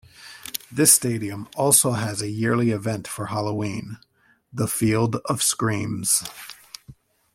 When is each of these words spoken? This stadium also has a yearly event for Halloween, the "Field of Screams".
This 0.71 0.91
stadium 0.91 1.47
also 1.55 1.91
has 1.91 2.23
a 2.23 2.27
yearly 2.27 2.71
event 2.71 3.07
for 3.07 3.27
Halloween, 3.27 3.99
the 4.51 4.67
"Field 4.67 5.17
of 5.25 5.43
Screams". 5.43 6.23